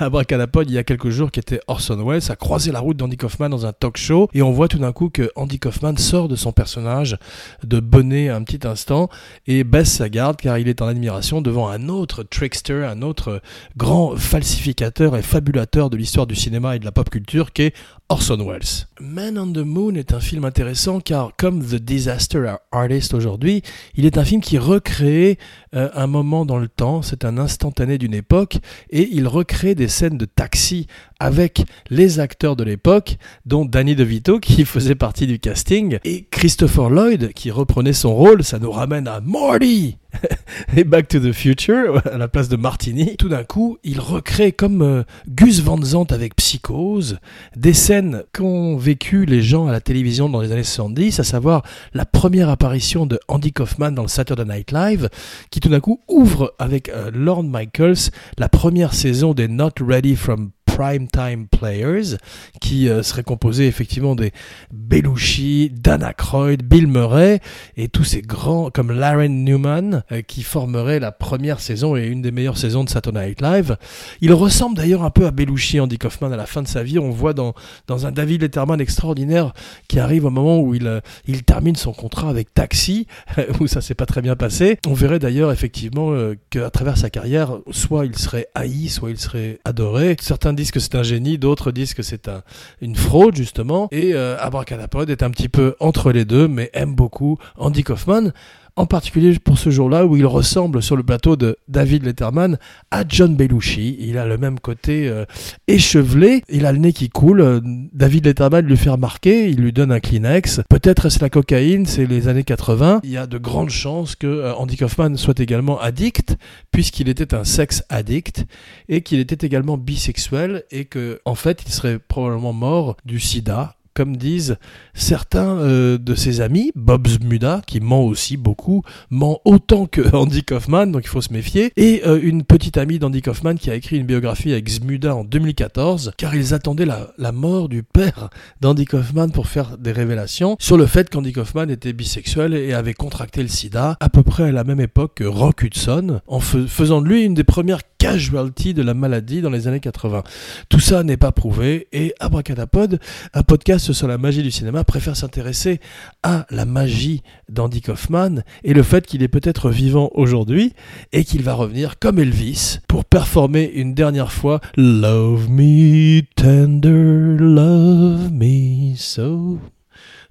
il 0.00 0.72
y 0.72 0.78
a 0.78 0.84
quelques 0.84 1.10
jours, 1.10 1.30
qui 1.30 1.40
était 1.40 1.60
Orson 1.66 2.02
Welles, 2.04 2.30
a 2.30 2.36
croisé 2.36 2.72
la 2.72 2.80
route 2.80 2.96
d'Andy 2.96 3.16
Kaufman 3.16 3.48
dans 3.48 3.66
un 3.66 3.72
talk 3.72 3.96
show, 3.96 4.28
et 4.32 4.42
on 4.42 4.52
voit 4.52 4.68
tout 4.68 4.78
d'un 4.78 4.92
coup 4.92 5.10
que 5.10 5.30
Andy 5.36 5.58
Kaufman 5.58 5.96
sort 5.96 6.28
de 6.28 6.36
son 6.36 6.52
personnage 6.52 7.16
de 7.64 7.80
bonnet 7.80 8.28
un 8.28 8.42
petit 8.42 8.66
instant 8.66 9.08
et 9.46 9.64
baisse 9.64 9.92
sa 9.92 10.08
garde 10.08 10.36
car 10.36 10.58
il 10.58 10.68
est 10.68 10.82
en 10.82 10.86
admiration 10.86 11.42
devant 11.42 11.68
un 11.68 11.88
autre 11.88 12.22
trickster, 12.22 12.84
un 12.84 13.02
autre 13.02 13.40
grand 13.76 14.16
falsificateur 14.16 15.16
et 15.16 15.22
fabulateur 15.22 15.90
de 15.90 15.96
l'histoire 15.96 16.26
du 16.26 16.34
cinéma 16.34 16.76
et 16.76 16.78
de 16.78 16.84
la 16.84 16.92
pop 16.92 17.10
culture 17.10 17.52
qui 17.52 17.62
est 17.62 17.74
Orson 18.12 18.44
Welles. 18.46 18.86
Man 19.00 19.38
on 19.38 19.54
the 19.54 19.64
Moon 19.64 19.94
est 19.94 20.12
un 20.12 20.20
film 20.20 20.44
intéressant 20.44 21.00
car 21.00 21.32
comme 21.38 21.64
The 21.64 21.76
Disaster 21.76 22.56
Artist 22.70 23.14
aujourd'hui, 23.14 23.62
il 23.94 24.04
est 24.04 24.18
un 24.18 24.24
film 24.26 24.42
qui 24.42 24.58
recrée 24.58 25.38
euh, 25.74 25.88
un 25.94 26.06
moment 26.06 26.44
dans 26.44 26.58
le 26.58 26.68
temps, 26.68 27.00
c'est 27.00 27.24
un 27.24 27.38
instantané 27.38 27.96
d'une 27.96 28.12
époque 28.12 28.58
et 28.90 29.08
il 29.12 29.26
recrée 29.26 29.74
des 29.74 29.88
scènes 29.88 30.18
de 30.18 30.26
taxi 30.26 30.88
avec 31.22 31.64
les 31.88 32.18
acteurs 32.18 32.56
de 32.56 32.64
l'époque, 32.64 33.16
dont 33.46 33.64
Danny 33.64 33.94
DeVito 33.94 34.40
qui 34.40 34.64
faisait 34.66 34.96
partie 34.96 35.28
du 35.28 35.38
casting 35.38 35.98
et 36.04 36.26
Christopher 36.30 36.90
Lloyd 36.90 37.32
qui 37.32 37.52
reprenait 37.52 37.92
son 37.92 38.14
rôle, 38.14 38.42
ça 38.42 38.58
nous 38.58 38.72
ramène 38.72 39.06
à 39.06 39.20
Morty! 39.20 39.98
Et 40.76 40.84
Back 40.84 41.08
to 41.08 41.18
the 41.18 41.32
Future, 41.32 42.02
à 42.12 42.18
la 42.18 42.28
place 42.28 42.48
de 42.48 42.56
Martini, 42.56 43.16
tout 43.16 43.28
d'un 43.28 43.44
coup, 43.44 43.78
il 43.82 44.00
recrée 44.00 44.52
comme 44.52 44.82
euh, 44.82 45.02
Gus 45.28 45.60
Van 45.60 45.82
Sant 45.82 46.04
avec 46.10 46.36
Psychose, 46.36 47.18
des 47.56 47.72
scènes 47.72 48.22
qu'ont 48.32 48.76
vécu 48.76 49.24
les 49.24 49.42
gens 49.42 49.66
à 49.66 49.72
la 49.72 49.80
télévision 49.80 50.28
dans 50.28 50.40
les 50.40 50.52
années 50.52 50.64
70, 50.64 51.20
à 51.20 51.24
savoir 51.24 51.62
la 51.94 52.04
première 52.04 52.48
apparition 52.48 53.06
de 53.06 53.18
Andy 53.28 53.52
Kaufman 53.52 53.92
dans 53.92 54.02
le 54.02 54.08
Saturday 54.08 54.44
Night 54.44 54.72
Live, 54.72 55.08
qui 55.50 55.60
tout 55.60 55.68
d'un 55.68 55.80
coup 55.80 56.00
ouvre 56.08 56.54
avec 56.58 56.88
euh, 56.88 57.10
Lorne 57.12 57.48
Michaels 57.48 58.10
la 58.38 58.48
première 58.48 58.94
saison 58.94 59.34
des 59.34 59.48
Not 59.48 59.72
Ready 59.80 60.16
from 60.16 60.50
Primetime 60.74 61.48
Players, 61.48 62.16
qui 62.60 62.88
euh, 62.88 63.02
serait 63.02 63.22
composé 63.22 63.66
effectivement 63.66 64.14
des 64.14 64.32
Belushi, 64.72 65.70
Dan 65.70 66.02
Aykroyd, 66.02 66.62
Bill 66.62 66.86
Murray 66.86 67.40
et 67.76 67.88
tous 67.88 68.04
ces 68.04 68.22
grands 68.22 68.70
comme 68.70 68.90
Laren 68.90 69.44
Newman 69.44 70.02
euh, 70.12 70.22
qui 70.22 70.42
formeraient 70.42 70.98
la 70.98 71.12
première 71.12 71.60
saison 71.60 71.94
et 71.94 72.06
une 72.06 72.22
des 72.22 72.30
meilleures 72.30 72.56
saisons 72.56 72.84
de 72.84 72.88
Saturday 72.88 73.26
Night 73.26 73.42
Live. 73.42 73.76
Il 74.22 74.32
ressemble 74.32 74.74
d'ailleurs 74.76 75.02
un 75.02 75.10
peu 75.10 75.26
à 75.26 75.30
Belushi, 75.30 75.78
Andy 75.78 75.98
Kaufman 75.98 76.32
à 76.32 76.36
la 76.36 76.46
fin 76.46 76.62
de 76.62 76.68
sa 76.68 76.82
vie. 76.82 76.98
On 76.98 77.10
voit 77.10 77.34
dans, 77.34 77.52
dans 77.86 78.06
un 78.06 78.12
David 78.12 78.40
Letterman 78.40 78.80
extraordinaire 78.80 79.52
qui 79.88 79.98
arrive 79.98 80.24
au 80.24 80.30
moment 80.30 80.58
où 80.58 80.74
il, 80.74 80.86
euh, 80.86 81.00
il 81.26 81.42
termine 81.42 81.76
son 81.76 81.92
contrat 81.92 82.30
avec 82.30 82.54
Taxi, 82.54 83.06
où 83.60 83.66
ça 83.66 83.82
s'est 83.82 83.94
pas 83.94 84.06
très 84.06 84.22
bien 84.22 84.36
passé. 84.36 84.78
On 84.86 84.94
verrait 84.94 85.18
d'ailleurs 85.18 85.52
effectivement 85.52 86.12
qu'à 86.48 86.70
travers 86.70 86.96
sa 86.96 87.10
carrière, 87.10 87.58
soit 87.70 88.06
il 88.06 88.16
serait 88.16 88.46
haï, 88.54 88.88
soit 88.88 89.10
il 89.10 89.18
serait 89.18 89.58
adoré. 89.66 90.16
Certains 90.20 90.54
disent 90.62 90.70
que 90.70 90.80
c'est 90.80 90.94
un 90.94 91.02
génie, 91.02 91.38
d'autres 91.38 91.72
disent 91.72 91.92
que 91.92 92.04
c'est 92.04 92.28
un, 92.28 92.42
une 92.80 92.94
fraude 92.94 93.34
justement. 93.34 93.88
Et 93.90 94.14
euh, 94.14 94.36
Abracadapod 94.38 95.10
est 95.10 95.24
un 95.24 95.30
petit 95.30 95.48
peu 95.48 95.74
entre 95.80 96.12
les 96.12 96.24
deux, 96.24 96.46
mais 96.46 96.70
aime 96.72 96.94
beaucoup 96.94 97.38
Andy 97.56 97.82
Kaufman 97.82 98.30
en 98.76 98.86
particulier 98.86 99.38
pour 99.38 99.58
ce 99.58 99.70
jour-là 99.70 100.06
où 100.06 100.16
il 100.16 100.26
ressemble 100.26 100.82
sur 100.82 100.96
le 100.96 101.02
plateau 101.02 101.36
de 101.36 101.56
David 101.68 102.04
Letterman 102.04 102.58
à 102.90 103.04
John 103.06 103.36
Belushi. 103.36 103.96
Il 104.00 104.18
a 104.18 104.26
le 104.26 104.38
même 104.38 104.58
côté 104.58 105.08
euh, 105.08 105.24
échevelé, 105.68 106.42
il 106.48 106.66
a 106.66 106.72
le 106.72 106.78
nez 106.78 106.92
qui 106.92 107.08
coule. 107.08 107.60
David 107.92 108.26
Letterman 108.26 108.64
lui 108.64 108.76
fait 108.76 108.90
remarquer, 108.90 109.48
il 109.48 109.60
lui 109.60 109.72
donne 109.72 109.92
un 109.92 110.00
Kleenex. 110.00 110.60
Peut-être 110.68 111.06
est-ce 111.06 111.20
la 111.20 111.30
cocaïne, 111.30 111.86
c'est 111.86 112.06
les 112.06 112.28
années 112.28 112.44
80. 112.44 113.00
Il 113.04 113.10
y 113.10 113.16
a 113.16 113.26
de 113.26 113.38
grandes 113.38 113.70
chances 113.70 114.16
que 114.16 114.26
euh, 114.26 114.54
Andy 114.54 114.76
Kaufman 114.76 115.16
soit 115.16 115.40
également 115.40 115.80
addict, 115.80 116.36
puisqu'il 116.70 117.08
était 117.08 117.34
un 117.34 117.44
sex 117.44 117.82
addict 117.88 118.46
et 118.88 119.02
qu'il 119.02 119.20
était 119.20 119.46
également 119.46 119.76
bisexuel 119.76 120.64
et 120.70 120.84
que 120.84 121.20
en 121.24 121.34
fait 121.34 121.62
il 121.66 121.72
serait 121.72 121.98
probablement 121.98 122.52
mort 122.52 122.96
du 123.04 123.20
sida 123.20 123.76
comme 123.94 124.16
disent 124.16 124.56
certains 124.94 125.58
euh, 125.58 125.98
de 125.98 126.14
ses 126.14 126.40
amis, 126.40 126.72
Bob 126.74 127.06
Zmuda, 127.08 127.62
qui 127.66 127.80
ment 127.80 128.04
aussi 128.04 128.36
beaucoup, 128.36 128.82
ment 129.10 129.40
autant 129.44 129.86
que 129.86 130.00
Andy 130.16 130.44
Kaufman, 130.44 130.86
donc 130.86 131.02
il 131.04 131.08
faut 131.08 131.20
se 131.20 131.32
méfier, 131.32 131.72
et 131.76 132.02
euh, 132.06 132.20
une 132.22 132.42
petite 132.42 132.76
amie 132.76 132.98
d'Andy 132.98 133.22
Kaufman 133.22 133.54
qui 133.54 133.70
a 133.70 133.74
écrit 133.74 133.96
une 133.96 134.06
biographie 134.06 134.52
avec 134.52 134.68
Zmuda 134.68 135.14
en 135.14 135.24
2014, 135.24 136.12
car 136.16 136.34
ils 136.34 136.54
attendaient 136.54 136.86
la, 136.86 137.12
la 137.18 137.32
mort 137.32 137.68
du 137.68 137.82
père 137.82 138.30
d'Andy 138.60 138.84
Kaufman 138.84 139.28
pour 139.28 139.46
faire 139.46 139.78
des 139.78 139.92
révélations 139.92 140.56
sur 140.58 140.76
le 140.76 140.86
fait 140.86 141.10
qu'Andy 141.10 141.32
Kaufman 141.32 141.68
était 141.70 141.92
bisexuel 141.92 142.54
et 142.54 142.72
avait 142.72 142.94
contracté 142.94 143.42
le 143.42 143.48
sida 143.48 143.96
à 144.00 144.08
peu 144.08 144.22
près 144.22 144.44
à 144.44 144.52
la 144.52 144.64
même 144.64 144.80
époque 144.80 145.12
que 145.16 145.24
Rock 145.24 145.62
Hudson, 145.62 146.20
en 146.26 146.40
faisant 146.40 147.02
de 147.02 147.08
lui 147.08 147.22
une 147.22 147.34
des 147.34 147.44
premières 147.44 147.84
casualties 148.02 148.74
de 148.74 148.82
la 148.82 148.94
maladie 148.94 149.42
dans 149.42 149.50
les 149.50 149.68
années 149.68 149.78
80. 149.78 150.24
Tout 150.68 150.80
ça 150.80 151.04
n'est 151.04 151.16
pas 151.16 151.30
prouvé, 151.30 151.86
et 151.92 152.12
Abracadapod, 152.18 152.98
un 153.32 153.42
podcast 153.44 153.92
sur 153.92 154.08
la 154.08 154.18
magie 154.18 154.42
du 154.42 154.50
cinéma 154.50 154.82
préfère 154.82 155.16
s'intéresser 155.16 155.78
à 156.24 156.44
la 156.50 156.64
magie 156.64 157.22
d'Andy 157.48 157.80
Kaufman 157.80 158.42
et 158.64 158.74
le 158.74 158.82
fait 158.82 159.06
qu'il 159.06 159.22
est 159.22 159.28
peut-être 159.28 159.70
vivant 159.70 160.10
aujourd'hui 160.14 160.72
et 161.12 161.22
qu'il 161.22 161.44
va 161.44 161.54
revenir 161.54 162.00
comme 162.00 162.18
Elvis 162.18 162.80
pour 162.88 163.04
performer 163.04 163.70
une 163.72 163.94
dernière 163.94 164.32
fois 164.32 164.60
Love 164.76 165.48
me 165.48 166.22
tender, 166.34 167.36
love 167.38 168.32
me 168.32 168.96
so, 168.96 169.60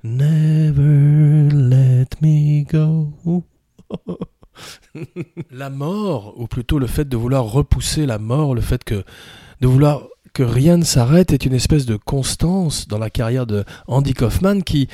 never 0.04 1.48
let 1.54 2.08
me 2.22 2.66
go. 2.66 3.14
la 5.52 5.70
mort, 5.70 6.34
ou 6.38 6.48
plutôt 6.48 6.80
le 6.80 6.88
fait 6.88 7.08
de 7.08 7.18
vouloir 7.18 7.46
repousser 7.46 8.06
la 8.06 8.20
mort, 8.20 8.56
le 8.56 8.62
fait 8.62 8.84
que 8.84 9.04
de 9.62 9.68
vouloir 9.68 10.04
que 10.34 10.44
rien 10.44 10.78
ne 10.78 10.84
s'arrête 10.84 11.34
est 11.34 11.46
une 11.46 11.54
espèce 11.54 11.86
de 11.86 11.98
constance 11.98 12.88
dans 12.88 12.98
la 12.98 13.10
carrière 13.10 13.46
de 13.46 13.66
Andy 13.88 14.14
Kaufman 14.14 14.62
qui 14.62 14.88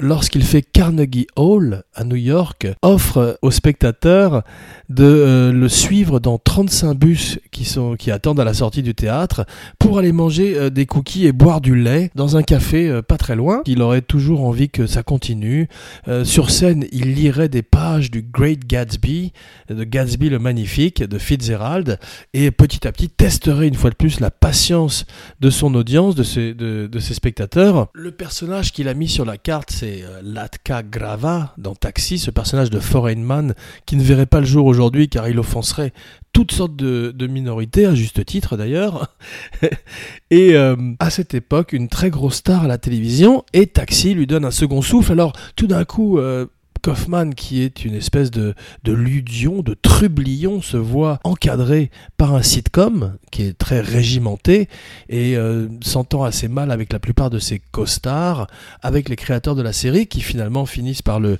lorsqu'il 0.00 0.42
fait 0.42 0.62
Carnegie 0.62 1.26
Hall 1.36 1.84
à 1.94 2.04
New 2.04 2.16
York, 2.16 2.66
offre 2.82 3.38
aux 3.42 3.50
spectateurs 3.50 4.42
de 4.88 5.04
euh, 5.04 5.52
le 5.52 5.68
suivre 5.68 6.18
dans 6.20 6.38
35 6.38 6.94
bus 6.94 7.38
qui, 7.50 7.64
sont, 7.64 7.96
qui 7.96 8.10
attendent 8.10 8.40
à 8.40 8.44
la 8.44 8.54
sortie 8.54 8.82
du 8.82 8.94
théâtre 8.94 9.44
pour 9.78 9.98
aller 9.98 10.12
manger 10.12 10.56
euh, 10.56 10.70
des 10.70 10.86
cookies 10.86 11.26
et 11.26 11.32
boire 11.32 11.60
du 11.60 11.74
lait 11.74 12.10
dans 12.14 12.36
un 12.36 12.42
café 12.42 12.88
euh, 12.88 13.02
pas 13.02 13.18
très 13.18 13.36
loin. 13.36 13.62
Il 13.66 13.82
aurait 13.82 14.02
toujours 14.02 14.44
envie 14.44 14.68
que 14.68 14.86
ça 14.86 15.02
continue. 15.02 15.68
sur 16.24 16.50
scène, 16.50 16.86
il 16.92 17.14
lirait 17.14 17.48
des 17.48 17.62
pages 17.62 18.10
du 18.10 18.22
Great 18.22 18.66
Gatsby, 18.66 19.32
de 19.68 19.84
Gatsby 19.84 20.28
le 20.28 20.38
Magnifique, 20.38 21.02
de 21.02 21.18
Fitzgerald, 21.18 21.98
et 22.32 22.50
petit 22.50 22.86
à 22.86 22.92
petit 22.92 23.08
testerait 23.08 23.68
une 23.68 23.74
fois 23.74 23.90
de 23.90 23.94
plus 23.94 24.20
la 24.20 24.30
patience 24.30 25.04
de 25.40 25.50
son 25.50 25.74
audience, 25.74 26.14
de 26.14 26.22
ses, 26.22 26.54
de, 26.54 26.86
de 26.86 26.98
ses 26.98 27.14
spectateurs. 27.14 27.88
Le 27.92 28.10
personnage 28.10 28.72
qu'il 28.72 28.88
a 28.88 28.94
mis 28.94 29.08
sur 29.08 29.24
la 29.24 29.36
carte, 29.36 29.70
c'est 29.70 29.89
Latka 30.22 30.82
Grava 30.82 31.54
dans 31.58 31.74
Taxi, 31.74 32.18
ce 32.18 32.30
personnage 32.30 32.70
de 32.70 32.80
foreign 32.80 33.22
man 33.22 33.54
qui 33.86 33.96
ne 33.96 34.02
verrait 34.02 34.26
pas 34.26 34.40
le 34.40 34.46
jour 34.46 34.66
aujourd'hui 34.66 34.80
aujourd'hui 34.80 35.08
car 35.08 35.28
il 35.28 35.38
offenserait 35.38 35.92
toutes 36.32 36.52
sortes 36.52 36.76
de, 36.76 37.26
minorités, 37.26 37.84
à 37.86 37.94
juste 37.94 38.24
titre 38.24 38.56
d'ailleurs. 38.56 39.14
et 40.30 40.54
euh, 40.54 40.76
à 40.98 41.10
cette 41.10 41.34
époque, 41.34 41.72
une 41.72 41.88
très 41.88 42.08
grosse 42.08 42.36
star 42.36 42.64
à 42.64 42.66
la 42.66 42.78
télévision, 42.78 43.44
et 43.52 43.66
Taxi 43.66 44.14
lui 44.14 44.26
donne 44.26 44.44
un 44.44 44.50
second 44.50 44.80
souffle. 44.80 45.12
Alors 45.12 45.32
tout 45.56 45.66
d'un 45.66 45.84
coup, 45.84 46.18
euh, 46.18 46.46
Kaufman, 46.82 47.30
qui 47.30 47.62
est 47.62 47.84
une 47.84 47.94
espèce 47.94 48.30
de, 48.30 48.54
ludion, 48.86 49.62
de 49.62 49.74
trublion, 49.74 50.62
se 50.62 50.76
voit 50.76 51.18
encadré 51.24 51.90
par 52.16 52.34
un 52.34 52.42
sitcom 52.42 53.16
qui 53.30 53.42
est 53.42 53.56
très 53.56 53.80
régimenté 53.80 54.68
et 55.08 55.36
euh, 55.36 55.68
s'entend 55.82 56.24
assez 56.24 56.48
mal 56.48 56.70
avec 56.70 56.92
la 56.92 56.98
plupart 56.98 57.30
de 57.30 57.38
ses 57.38 57.60
costards, 57.70 58.46
avec 58.82 59.08
les 59.08 59.16
créateurs 59.16 59.54
de 59.54 59.62
la 59.62 59.72
série 59.72 60.06
qui 60.06 60.20
finalement 60.20 60.66
finissent 60.66 61.02
par 61.02 61.20
le 61.20 61.38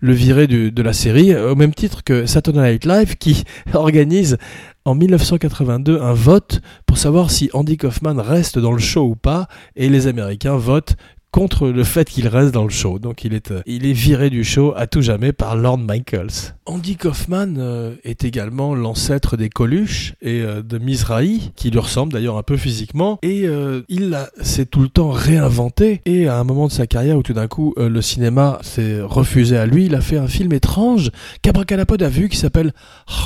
virer 0.00 0.46
de 0.46 0.82
la 0.82 0.92
série, 0.92 1.34
au 1.36 1.54
même 1.54 1.74
titre 1.74 2.02
que 2.04 2.26
Saturday 2.26 2.72
Night 2.72 2.84
Live 2.84 3.16
qui 3.16 3.44
organise 3.74 4.38
en 4.88 4.94
1982 4.94 6.00
un 6.00 6.14
vote 6.14 6.62
pour 6.86 6.96
savoir 6.96 7.30
si 7.30 7.50
Andy 7.52 7.76
Kaufman 7.76 8.18
reste 8.18 8.58
dans 8.58 8.72
le 8.72 8.78
show 8.78 9.02
ou 9.02 9.16
pas, 9.16 9.46
et 9.76 9.90
les 9.90 10.06
Américains 10.06 10.56
votent 10.56 10.96
contre 11.38 11.68
le 11.68 11.84
fait 11.84 12.10
qu'il 12.10 12.26
reste 12.26 12.52
dans 12.52 12.64
le 12.64 12.68
show. 12.68 12.98
Donc 12.98 13.22
il 13.22 13.32
est, 13.32 13.52
euh, 13.52 13.62
il 13.64 13.86
est 13.86 13.92
viré 13.92 14.28
du 14.28 14.42
show 14.42 14.72
à 14.74 14.88
tout 14.88 15.02
jamais 15.02 15.32
par 15.32 15.54
Lord 15.54 15.78
Michaels. 15.78 16.56
Andy 16.66 16.96
Kaufman 16.96 17.54
euh, 17.58 17.94
est 18.02 18.24
également 18.24 18.74
l'ancêtre 18.74 19.36
des 19.36 19.48
Coluche 19.48 20.14
et 20.20 20.40
euh, 20.40 20.62
de 20.62 20.78
Mizrahi, 20.78 21.52
qui 21.54 21.70
lui 21.70 21.78
ressemble 21.78 22.12
d'ailleurs 22.12 22.38
un 22.38 22.42
peu 22.42 22.56
physiquement. 22.56 23.20
Et 23.22 23.46
il 23.88 24.18
s'est 24.40 24.66
tout 24.66 24.80
le 24.80 24.88
temps 24.88 25.10
réinventé. 25.10 26.00
Et 26.06 26.26
à 26.26 26.38
un 26.38 26.44
moment 26.44 26.66
de 26.66 26.72
sa 26.72 26.88
carrière 26.88 27.16
où 27.16 27.22
tout 27.22 27.34
d'un 27.34 27.46
coup 27.46 27.72
le 27.76 28.02
cinéma 28.02 28.58
s'est 28.62 29.00
refusé 29.00 29.56
à 29.56 29.66
lui, 29.66 29.86
il 29.86 29.94
a 29.94 30.00
fait 30.00 30.18
un 30.18 30.26
film 30.26 30.52
étrange 30.52 31.12
qu'Abracadapod 31.42 32.02
a 32.02 32.08
vu 32.08 32.28
qui 32.28 32.36
s'appelle 32.36 32.72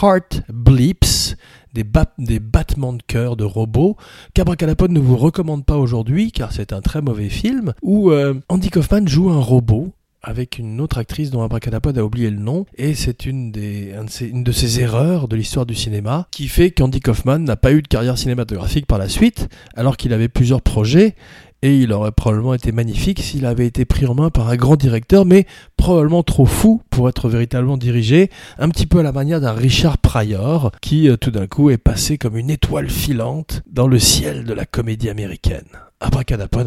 Heart 0.02 0.42
Bleeps 0.52 1.36
des, 1.72 2.38
battements 2.38 2.92
de 2.92 3.02
cœur 3.02 3.36
de 3.36 3.44
robots 3.44 3.96
qu'Abracadapod 4.34 4.90
ne 4.90 5.00
vous 5.00 5.16
recommande 5.16 5.64
pas 5.64 5.76
aujourd'hui 5.76 6.32
car 6.32 6.52
c'est 6.52 6.72
un 6.72 6.80
très 6.80 7.02
mauvais 7.02 7.28
film 7.28 7.74
où 7.82 8.10
euh, 8.10 8.34
Andy 8.48 8.70
Kaufman 8.70 9.06
joue 9.06 9.30
un 9.30 9.40
robot 9.40 9.92
avec 10.22 10.58
une 10.58 10.80
autre 10.80 10.98
actrice 10.98 11.30
dont 11.30 11.42
Abracadapod 11.42 11.98
a 11.98 12.04
oublié 12.04 12.30
le 12.30 12.38
nom, 12.38 12.64
et 12.76 12.94
c'est 12.94 13.26
une, 13.26 13.50
des, 13.50 13.92
une 14.20 14.44
de 14.44 14.52
ces 14.52 14.80
erreurs 14.80 15.26
de 15.26 15.34
l'histoire 15.34 15.66
du 15.66 15.74
cinéma 15.74 16.28
qui 16.30 16.46
fait 16.46 16.70
qu'Andy 16.70 17.00
Kaufman 17.00 17.40
n'a 17.40 17.56
pas 17.56 17.72
eu 17.72 17.82
de 17.82 17.88
carrière 17.88 18.16
cinématographique 18.16 18.86
par 18.86 18.98
la 18.98 19.08
suite, 19.08 19.48
alors 19.74 19.96
qu'il 19.96 20.12
avait 20.12 20.28
plusieurs 20.28 20.62
projets, 20.62 21.16
et 21.62 21.78
il 21.78 21.92
aurait 21.92 22.12
probablement 22.12 22.54
été 22.54 22.72
magnifique 22.72 23.20
s'il 23.20 23.46
avait 23.46 23.66
été 23.66 23.84
pris 23.84 24.06
en 24.06 24.14
main 24.14 24.30
par 24.30 24.48
un 24.48 24.56
grand 24.56 24.76
directeur, 24.76 25.24
mais 25.24 25.46
probablement 25.76 26.22
trop 26.22 26.46
fou 26.46 26.82
pour 26.90 27.08
être 27.08 27.28
véritablement 27.28 27.76
dirigé, 27.76 28.30
un 28.58 28.68
petit 28.68 28.86
peu 28.86 28.98
à 28.98 29.02
la 29.02 29.12
manière 29.12 29.40
d'un 29.40 29.52
Richard 29.52 29.98
Pryor, 29.98 30.72
qui 30.80 31.08
euh, 31.08 31.16
tout 31.16 31.30
d'un 31.30 31.46
coup 31.46 31.70
est 31.70 31.78
passé 31.78 32.18
comme 32.18 32.36
une 32.36 32.50
étoile 32.50 32.90
filante 32.90 33.62
dans 33.70 33.86
le 33.86 33.98
ciel 33.98 34.44
de 34.44 34.52
la 34.52 34.66
comédie 34.66 35.08
américaine. 35.08 35.68
Un 36.02 36.10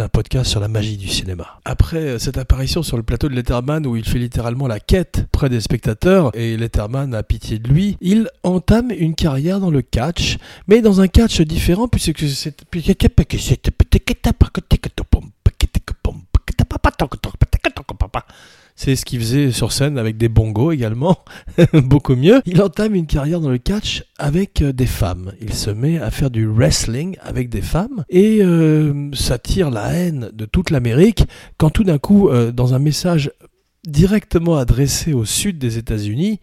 podcast 0.08 0.50
sur 0.50 0.62
la 0.62 0.70
magie 0.70 0.96
du 0.96 1.10
cinéma. 1.10 1.60
Après 1.66 1.98
euh, 1.98 2.20
cette 2.20 2.38
apparition 2.38 2.84
sur 2.84 2.96
le 2.96 3.04
plateau 3.04 3.28
de 3.28 3.36
Letterman 3.36 3.86
où 3.86 3.98
il 3.98 4.06
fait 4.06 4.18
littéralement 4.18 4.66
la 4.66 4.80
quête 4.80 5.26
près 5.32 5.50
des 5.50 5.60
spectateurs 5.60 6.32
et 6.34 6.56
Letterman 6.56 7.14
a 7.14 7.22
pitié 7.22 7.60
de 7.60 7.68
lui, 7.68 7.98
il 8.00 8.30
entame 8.44 8.92
une 8.92 9.14
carrière 9.14 9.60
dans 9.60 9.72
le 9.72 9.82
catch, 9.82 10.38
mais 10.68 10.82
dans 10.82 11.02
un 11.02 11.08
catch 11.08 11.42
différent 11.42 11.90
puisque 11.90 12.18
c'est 12.30 12.56
c'est 18.76 18.96
ce 18.98 19.06
qu'il 19.06 19.20
faisait 19.20 19.52
sur 19.52 19.72
scène 19.72 19.98
avec 19.98 20.18
des 20.18 20.28
bongos 20.28 20.74
également, 20.74 21.18
beaucoup 21.74 22.16
mieux. 22.16 22.42
Il 22.46 22.62
entame 22.62 22.94
une 22.94 23.08
carrière 23.08 23.40
dans 23.40 23.50
le 23.50 23.58
catch 23.58 24.04
avec 24.18 24.62
euh, 24.62 24.74
des 24.74 24.86
femmes. 24.86 25.32
Il 25.42 25.54
se 25.54 25.70
met 25.70 25.98
à 25.98 26.12
faire 26.12 26.30
du 26.30 26.46
wrestling 26.46 27.16
avec 27.22 27.50
des 27.50 27.62
femmes 27.62 28.04
et 28.10 28.40
euh, 28.42 29.10
ça 29.14 29.40
tire 29.40 29.72
la 29.72 29.94
haine 29.94 30.30
de 30.34 30.46
toute 30.46 30.72
l'Amérique 30.72 31.26
quand 31.58 31.70
tout 31.70 31.86
d'un 31.86 31.98
coup, 31.98 32.30
euh, 32.30 32.52
dans 32.52 32.74
un 32.74 32.80
message 32.80 33.32
directement 33.88 34.58
adressé 34.58 35.14
au 35.14 35.26
sud 35.26 35.60
des 35.60 35.78
États-Unis, 35.78 36.40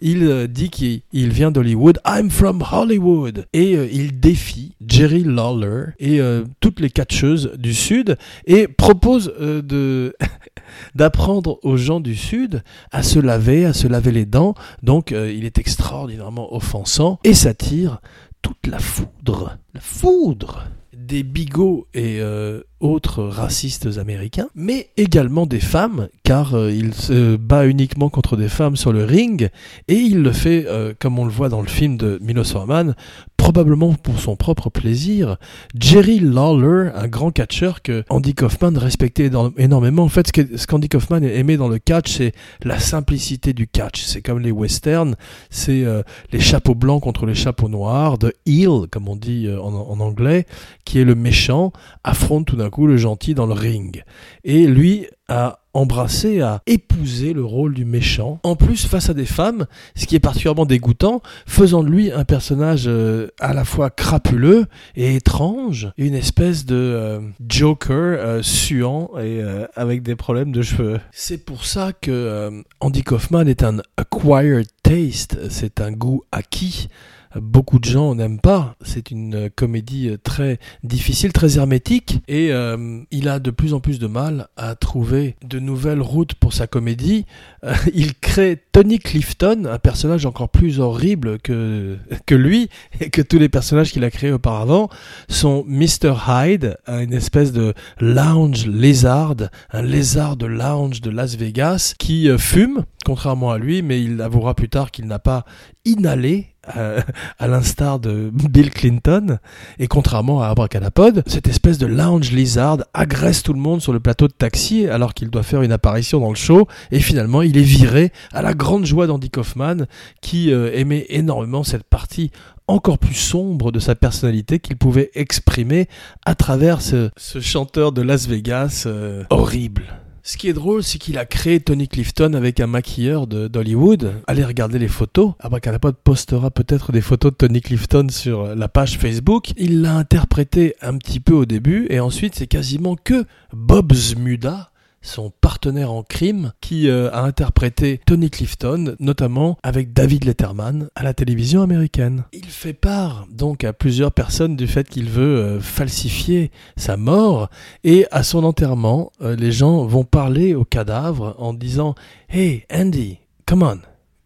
il 0.00 0.48
dit 0.48 0.70
qu'il 0.70 1.02
vient 1.12 1.50
d'Hollywood. 1.50 2.00
I'm 2.06 2.30
from 2.30 2.64
Hollywood. 2.72 3.44
Et 3.52 3.72
il 3.72 4.18
défie 4.18 4.72
Jerry 4.80 5.22
Lawler 5.22 5.88
et 5.98 6.20
toutes 6.60 6.80
les 6.80 6.88
catcheuses 6.88 7.52
du 7.58 7.74
sud 7.74 8.16
et 8.46 8.66
propose 8.66 9.30
de 9.38 10.16
d'apprendre 10.94 11.58
aux 11.62 11.76
gens 11.76 12.00
du 12.00 12.16
Sud 12.16 12.62
à 12.90 13.02
se 13.02 13.18
laver, 13.18 13.64
à 13.64 13.72
se 13.72 13.86
laver 13.86 14.12
les 14.12 14.26
dents. 14.26 14.54
Donc 14.82 15.12
euh, 15.12 15.32
il 15.32 15.44
est 15.44 15.58
extraordinairement 15.58 16.54
offensant 16.54 17.18
et 17.24 17.34
s'attire 17.34 18.00
toute 18.42 18.66
la 18.66 18.78
foudre. 18.78 19.58
La 19.74 19.80
foudre 19.80 20.64
des 20.96 21.22
bigots 21.22 21.86
et 21.94 22.20
euh, 22.20 22.62
autres 22.86 23.22
racistes 23.24 23.98
américains, 23.98 24.48
mais 24.54 24.90
également 24.96 25.46
des 25.46 25.60
femmes, 25.60 26.08
car 26.22 26.54
euh, 26.54 26.72
il 26.72 26.94
se 26.94 27.36
bat 27.36 27.66
uniquement 27.66 28.08
contre 28.08 28.36
des 28.36 28.48
femmes 28.48 28.76
sur 28.76 28.92
le 28.92 29.04
ring, 29.04 29.50
et 29.88 29.94
il 29.94 30.22
le 30.22 30.32
fait, 30.32 30.66
comme 30.98 31.18
on 31.18 31.24
le 31.24 31.30
voit 31.30 31.48
dans 31.48 31.60
le 31.60 31.68
film 31.68 31.96
de 31.96 32.18
Milos 32.22 32.44
Forman, 32.44 32.94
probablement 33.36 33.94
pour 33.94 34.18
son 34.18 34.34
propre 34.34 34.70
plaisir. 34.70 35.36
Jerry 35.78 36.18
Lawler, 36.18 36.90
un 36.94 37.06
grand 37.06 37.30
catcheur 37.30 37.80
que 37.80 38.02
Andy 38.08 38.34
Kaufman 38.34 38.76
respectait 38.76 39.30
énormément. 39.56 40.02
En 40.02 40.08
fait, 40.08 40.26
ce 40.34 40.66
qu'Andy 40.66 40.88
Kaufman 40.88 41.22
aimait 41.22 41.56
dans 41.56 41.68
le 41.68 41.78
catch, 41.78 42.16
c'est 42.16 42.32
la 42.64 42.80
simplicité 42.80 43.52
du 43.52 43.68
catch. 43.68 44.02
C'est 44.02 44.20
comme 44.20 44.40
les 44.40 44.50
westerns, 44.50 45.14
c'est 45.50 45.84
euh, 45.84 46.02
les 46.32 46.40
chapeaux 46.40 46.74
blancs 46.74 47.02
contre 47.02 47.24
les 47.24 47.36
chapeaux 47.36 47.68
noirs, 47.68 48.18
de 48.18 48.32
heel, 48.46 48.88
comme 48.90 49.08
on 49.08 49.14
dit 49.14 49.46
euh, 49.46 49.60
en, 49.60 49.74
en, 49.74 50.00
anglais, 50.00 50.46
qui 50.84 50.98
est 50.98 51.04
le 51.04 51.14
méchant, 51.14 51.72
affronte 52.02 52.46
tout 52.46 52.56
d'un 52.56 52.70
coup 52.70 52.75
le 52.84 52.98
gentil 52.98 53.34
dans 53.34 53.46
le 53.46 53.54
ring. 53.54 54.04
Et 54.44 54.66
lui 54.66 55.06
a 55.28 55.60
embrassé, 55.74 56.40
a 56.40 56.62
épousé 56.66 57.32
le 57.32 57.44
rôle 57.44 57.74
du 57.74 57.84
méchant. 57.84 58.40
En 58.44 58.56
plus, 58.56 58.86
face 58.86 59.10
à 59.10 59.14
des 59.14 59.26
femmes, 59.26 59.66
ce 59.94 60.06
qui 60.06 60.16
est 60.16 60.20
particulièrement 60.20 60.64
dégoûtant, 60.64 61.20
faisant 61.46 61.82
de 61.82 61.88
lui 61.88 62.10
un 62.12 62.24
personnage 62.24 62.84
euh, 62.86 63.28
à 63.40 63.52
la 63.52 63.64
fois 63.64 63.90
crapuleux 63.90 64.66
et 64.94 65.16
étrange, 65.16 65.90
une 65.98 66.14
espèce 66.14 66.64
de 66.64 66.76
euh, 66.76 67.20
Joker 67.46 68.18
euh, 68.18 68.42
suant 68.42 69.10
et 69.20 69.40
avec 69.74 70.02
des 70.02 70.16
problèmes 70.16 70.52
de 70.52 70.62
cheveux. 70.62 71.00
C'est 71.12 71.44
pour 71.44 71.64
ça 71.64 71.92
que 71.92 72.62
Andy 72.80 73.02
Kaufman 73.02 73.46
est 73.46 73.62
un 73.62 73.78
acquired 73.96 74.66
taste, 74.82 75.38
c'est 75.50 75.80
un 75.80 75.92
goût 75.92 76.22
acquis 76.32 76.88
beaucoup 77.34 77.78
de 77.78 77.84
gens 77.84 78.14
n'aiment 78.14 78.40
pas. 78.40 78.76
C'est 78.82 79.10
une 79.10 79.50
comédie 79.50 80.16
très 80.22 80.58
difficile, 80.82 81.32
très 81.32 81.58
hermétique, 81.58 82.20
et 82.28 82.52
euh, 82.52 83.00
il 83.10 83.28
a 83.28 83.38
de 83.38 83.50
plus 83.50 83.74
en 83.74 83.80
plus 83.80 83.98
de 83.98 84.06
mal 84.06 84.48
à 84.56 84.74
trouver 84.74 85.36
de 85.44 85.58
nouvelles 85.58 86.00
routes 86.00 86.34
pour 86.34 86.52
sa 86.52 86.66
comédie. 86.66 87.26
Euh, 87.64 87.74
il 87.94 88.14
crée 88.14 88.62
Tony 88.72 88.98
Clifton, 88.98 89.64
un 89.70 89.78
personnage 89.78 90.26
encore 90.26 90.48
plus 90.48 90.80
horrible 90.80 91.38
que, 91.38 91.96
que 92.26 92.34
lui, 92.34 92.68
et 93.00 93.10
que 93.10 93.22
tous 93.22 93.38
les 93.38 93.48
personnages 93.48 93.92
qu'il 93.92 94.04
a 94.04 94.10
créés 94.10 94.32
auparavant. 94.32 94.88
Son 95.28 95.64
Mr. 95.66 96.14
Hyde, 96.28 96.76
une 96.86 97.12
espèce 97.12 97.52
de 97.52 97.74
lounge 98.00 98.66
lézard, 98.66 99.36
un 99.70 99.82
lézard 99.82 100.36
de 100.36 100.46
lounge 100.46 101.00
de 101.00 101.10
Las 101.10 101.36
Vegas, 101.36 101.94
qui 101.98 102.28
euh, 102.28 102.38
fume, 102.38 102.84
contrairement 103.04 103.50
à 103.50 103.58
lui, 103.58 103.82
mais 103.82 104.02
il 104.02 104.20
avouera 104.20 104.54
plus 104.54 104.68
tard 104.68 104.90
qu'il 104.90 105.06
n'a 105.06 105.18
pas 105.18 105.44
inhalé 105.84 106.55
euh, 106.76 107.00
à, 107.38 107.48
l'instar 107.48 107.98
de 107.98 108.30
Bill 108.32 108.70
Clinton, 108.70 109.38
et 109.78 109.88
contrairement 109.88 110.42
à 110.42 110.48
Abracadapod, 110.48 111.22
cette 111.26 111.48
espèce 111.48 111.78
de 111.78 111.86
lounge 111.86 112.32
lizard 112.32 112.78
agresse 112.94 113.42
tout 113.42 113.52
le 113.52 113.60
monde 113.60 113.80
sur 113.80 113.92
le 113.92 114.00
plateau 114.00 114.28
de 114.28 114.32
taxi 114.32 114.86
alors 114.86 115.14
qu'il 115.14 115.30
doit 115.30 115.42
faire 115.42 115.62
une 115.62 115.72
apparition 115.72 116.20
dans 116.20 116.30
le 116.30 116.36
show, 116.36 116.66
et 116.90 117.00
finalement 117.00 117.42
il 117.42 117.56
est 117.56 117.62
viré 117.62 118.12
à 118.32 118.42
la 118.42 118.54
grande 118.54 118.86
joie 118.86 119.06
d'Andy 119.06 119.30
Kaufman, 119.30 119.86
qui 120.20 120.52
euh, 120.52 120.70
aimait 120.74 121.06
énormément 121.08 121.64
cette 121.64 121.84
partie 121.84 122.30
encore 122.68 122.98
plus 122.98 123.14
sombre 123.14 123.70
de 123.70 123.78
sa 123.78 123.94
personnalité 123.94 124.58
qu'il 124.58 124.76
pouvait 124.76 125.10
exprimer 125.14 125.88
à 126.24 126.34
travers 126.34 126.80
ce, 126.82 127.10
chanteur 127.40 127.92
de 127.92 128.02
Las 128.02 128.26
Vegas 128.26 128.84
euh, 128.86 129.22
horrible 129.30 129.84
Ce 130.26 130.36
qui 130.36 130.48
est 130.48 130.52
drôle, 130.52 130.82
c'est 130.82 130.98
qu'il 130.98 131.18
a 131.18 131.24
créé 131.24 131.60
Tony 131.60 131.86
Clifton 131.86 132.34
avec 132.34 132.58
un 132.58 132.66
maquilleur 132.66 133.28
d'Hollywood. 133.28 134.12
Allez 134.26 134.44
regarder 134.44 134.80
les 134.80 134.88
photos. 134.88 135.34
Abracadapod 135.38 135.94
postera 136.02 136.50
peut-être 136.50 136.90
des 136.90 137.00
photos 137.00 137.30
de 137.30 137.36
Tony 137.36 137.60
Clifton 137.60 138.08
sur 138.10 138.56
la 138.56 138.66
page 138.66 138.98
Facebook. 138.98 139.52
Il 139.56 139.82
l'a 139.82 139.94
interprété 139.94 140.74
un 140.82 140.98
petit 140.98 141.20
peu 141.20 141.32
au 141.32 141.44
début 141.44 141.86
et 141.90 142.00
ensuite 142.00 142.34
c'est 142.34 142.48
quasiment 142.48 142.96
que 142.96 143.24
Bob 143.52 143.92
Zmuda 143.92 144.72
son 145.06 145.30
partenaire 145.40 145.92
en 145.92 146.02
crime, 146.02 146.52
qui 146.60 146.88
euh, 146.88 147.10
a 147.12 147.22
interprété 147.22 148.00
Tony 148.06 148.30
Clifton, 148.30 148.96
notamment 148.98 149.56
avec 149.62 149.92
David 149.92 150.24
Letterman 150.24 150.88
à 150.94 151.02
la 151.02 151.14
télévision 151.14 151.62
américaine. 151.62 152.24
Il 152.32 152.46
fait 152.46 152.72
part 152.72 153.26
donc 153.30 153.64
à 153.64 153.72
plusieurs 153.72 154.12
personnes 154.12 154.56
du 154.56 154.66
fait 154.66 154.88
qu'il 154.88 155.08
veut 155.08 155.38
euh, 155.38 155.60
falsifier 155.60 156.50
sa 156.76 156.96
mort, 156.96 157.48
et 157.84 158.06
à 158.10 158.22
son 158.22 158.44
enterrement, 158.44 159.12
euh, 159.22 159.36
les 159.36 159.52
gens 159.52 159.84
vont 159.84 160.04
parler 160.04 160.54
au 160.54 160.64
cadavre 160.64 161.34
en 161.38 161.54
disant 161.54 161.94
Hey 162.28 162.64
Andy, 162.72 163.18
come 163.46 163.62
on, 163.62 163.78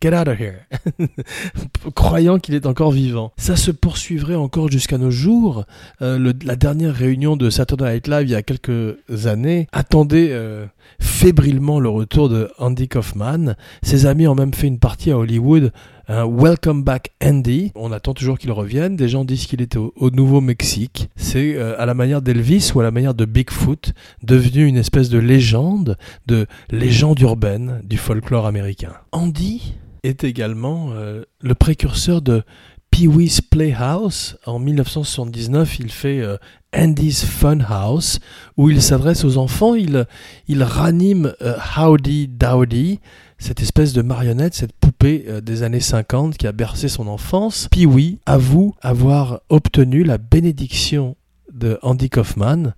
Get 0.02 0.14
out 0.14 0.28
of 0.28 0.40
here. 0.40 0.66
Croyant 1.94 2.38
qu'il 2.38 2.54
est 2.54 2.64
encore 2.64 2.90
vivant. 2.90 3.32
Ça 3.36 3.54
se 3.54 3.70
poursuivrait 3.70 4.34
encore 4.34 4.70
jusqu'à 4.70 4.96
nos 4.96 5.10
jours. 5.10 5.66
Euh, 6.00 6.32
la 6.42 6.56
dernière 6.56 6.94
réunion 6.94 7.36
de 7.36 7.50
Saturday 7.50 7.92
Night 7.92 8.08
Live 8.08 8.28
il 8.28 8.30
y 8.30 8.34
a 8.34 8.42
quelques 8.42 8.96
années 9.26 9.66
attendait 9.72 10.28
euh, 10.30 10.64
fébrilement 11.00 11.80
le 11.80 11.90
retour 11.90 12.30
de 12.30 12.50
Andy 12.58 12.88
Kaufman. 12.88 13.56
Ses 13.82 14.06
amis 14.06 14.26
ont 14.26 14.34
même 14.34 14.54
fait 14.54 14.68
une 14.68 14.78
partie 14.78 15.10
à 15.10 15.18
Hollywood. 15.18 15.70
Welcome 16.08 16.82
back 16.82 17.12
Andy. 17.22 17.70
On 17.76 17.92
attend 17.92 18.14
toujours 18.14 18.38
qu'il 18.38 18.50
revienne. 18.50 18.96
Des 18.96 19.08
gens 19.08 19.24
disent 19.24 19.46
qu'il 19.46 19.60
était 19.60 19.78
au, 19.78 20.10
Nouveau-Mexique. 20.10 21.08
C'est 21.14 21.54
euh, 21.54 21.80
à 21.80 21.86
la 21.86 21.94
manière 21.94 22.20
d'Elvis 22.20 22.72
ou 22.74 22.80
à 22.80 22.82
la 22.82 22.90
manière 22.90 23.14
de 23.14 23.26
Bigfoot, 23.26 23.92
devenu 24.22 24.66
une 24.66 24.76
espèce 24.76 25.08
de 25.08 25.18
légende, 25.18 25.96
de 26.26 26.46
légende 26.70 27.20
urbaine 27.20 27.80
du 27.84 27.96
folklore 27.96 28.46
américain. 28.46 28.92
Andy 29.12 29.74
est 30.02 30.24
également 30.24 30.90
euh, 30.92 31.24
le 31.40 31.54
précurseur 31.54 32.22
de 32.22 32.42
Pee-wee's 32.90 33.40
Playhouse. 33.40 34.36
En 34.46 34.58
1979, 34.58 35.78
il 35.78 35.90
fait 35.90 36.20
euh, 36.20 36.36
Andy's 36.74 37.24
Funhouse, 37.24 38.20
où 38.56 38.70
il 38.70 38.82
s'adresse 38.82 39.24
aux 39.24 39.36
enfants. 39.36 39.74
Il, 39.74 40.06
ranime 40.62 41.32
euh, 41.42 41.56
Howdy 41.76 42.28
Dowdy, 42.28 43.00
cette 43.38 43.60
espèce 43.60 43.92
de 43.92 44.02
marionnette, 44.02 44.54
cette 44.54 44.72
poupée 44.72 45.26
des 45.42 45.62
années 45.62 45.80
50 45.80 46.36
qui 46.36 46.46
a 46.46 46.52
bercé 46.52 46.88
son 46.88 47.06
enfance. 47.06 47.68
Pee-wee 47.70 48.18
avoue 48.26 48.74
avoir 48.82 49.40
obtenu 49.48 50.04
la 50.04 50.18
bénédiction 50.18 51.16
de 51.52 51.78
Andy 51.82 52.10
Kaufman 52.10 52.74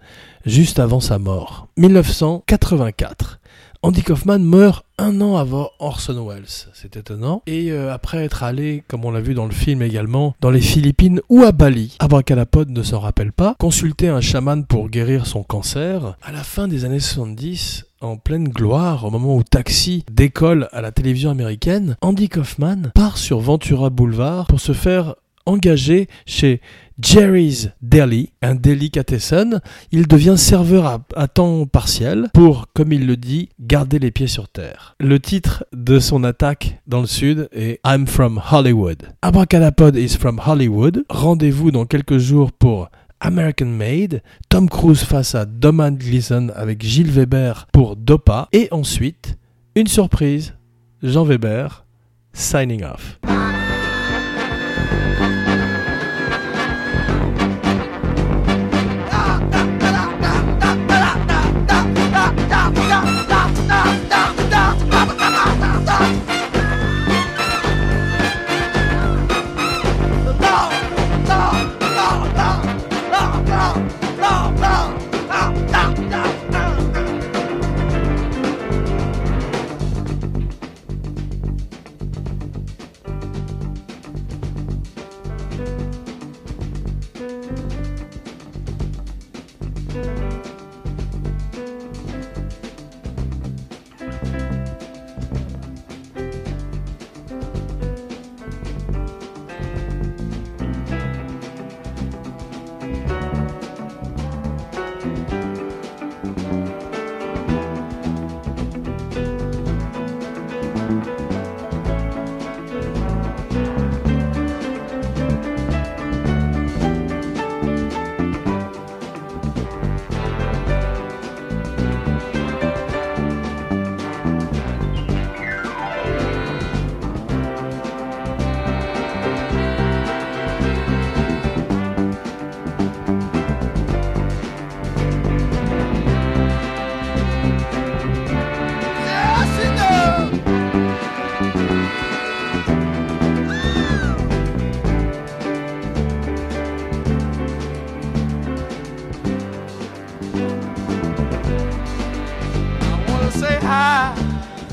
juste 0.47 0.79
avant 0.79 1.01
sa 1.01 1.19
mort. 1.19 1.69
1984. 1.77 3.41
Andy 3.85 4.05
Kaufman 4.05 4.39
meurt 4.39 4.85
un 4.97 5.21
an 5.21 5.37
avant 5.37 5.73
Orson 5.81 6.25
Welles. 6.25 6.69
C'est 6.73 6.97
étonnant. 6.97 7.43
Et 7.49 7.73
euh, 7.73 7.93
après 7.93 8.19
être 8.19 8.45
allé, 8.45 8.85
comme 8.87 9.05
on 9.05 9.11
l'a 9.11 9.21
vu 9.21 9.35
dans 9.35 9.47
le 9.47 9.51
film 9.51 9.83
également, 9.83 10.37
dans 10.41 10.53
les 10.53 10.61
Philippines 10.61 11.21
ou 11.29 11.43
à 11.43 11.51
Bali, 11.51 11.97
Abracadapod 11.99 12.71
ne 12.71 12.85
s'en 12.85 13.01
rappelle 13.01 13.33
pas, 13.33 13.57
consulter 13.59 14.07
un 14.07 14.21
chaman 14.21 14.65
pour 14.65 14.89
guérir 14.89 15.27
son 15.27 15.43
cancer, 15.43 16.17
à 16.23 16.31
la 16.31 16.45
fin 16.45 16.69
des 16.69 16.85
années 16.85 17.01
70, 17.01 17.87
en 18.01 18.17
pleine 18.17 18.49
gloire, 18.49 19.05
au 19.05 19.11
moment 19.11 19.37
où 19.37 19.43
Taxi 19.43 20.05
décolle 20.11 20.69
à 20.71 20.81
la 20.81 20.93
télévision 20.93 21.31
américaine, 21.31 21.97
Andy 22.03 22.29
Kaufman 22.29 22.93
part 22.95 23.19
sur 23.19 23.41
Ventura 23.41 23.91
Boulevard 23.91 24.47
pour 24.47 24.61
se 24.61 24.73
faire 24.73 25.17
engager 25.47 26.09
chez 26.27 26.61
Jerry's 27.01 27.71
Deli, 27.83 28.31
un 28.43 28.55
delicatessen. 28.55 29.61
Il 29.91 30.07
devient 30.07 30.35
serveur 30.37 31.01
à, 31.17 31.29
temps 31.29 31.67
partiel 31.67 32.29
pour, 32.33 32.67
comme 32.75 32.93
il 32.93 33.07
le 33.07 33.17
dit, 33.17 33.49
garder 33.61 33.99
les 33.99 34.11
pieds 34.11 34.27
sur 34.27 34.49
terre. 34.49 34.95
Le 35.01 35.19
titre 35.19 35.65
de 35.73 35.99
son 35.99 36.25
attaque 36.25 36.81
dans 36.87 37.01
le 37.01 37.07
sud 37.07 37.49
est 37.53 37.81
I'm 37.87 38.07
from 38.07 38.41
Hollywood. 38.51 39.09
Abracadapod 39.23 39.97
is 39.97 40.17
from 40.17 40.41
Hollywood. 40.47 41.05
Rendez-vous 41.09 41.71
dans 41.71 41.87
quelques 41.87 42.19
jours 42.19 42.53
pour 42.53 42.89
American 43.21 43.67
Made, 43.67 44.23
Tom 44.49 44.69
Cruise 44.69 45.05
face 45.05 45.35
à 45.35 45.45
Doman 45.45 45.97
Gleason 45.97 46.49
avec 46.55 46.83
Gilles 46.83 47.11
Weber 47.11 47.67
pour 47.73 47.97
Dopa, 47.97 48.49
et 48.53 48.69
ensuite, 48.73 49.39
une 49.77 49.87
surprise, 49.87 50.55
Jean 51.03 51.25
Weber, 51.25 51.85
signing 52.33 52.83
off. 52.83 53.21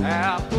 apple. 0.10 0.59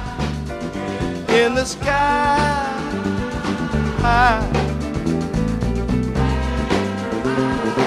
in 1.33 1.55
the 1.55 1.63
sky. 1.63 2.67
High. 4.01 4.45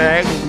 bag. 0.00 0.39